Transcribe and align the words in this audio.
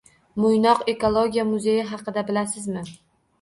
Mo‘ynoq 0.43 0.79
ekologiya 0.93 1.45
muzeyi 1.51 1.85
haqida 1.91 2.25
bilasizmi? 2.31 2.85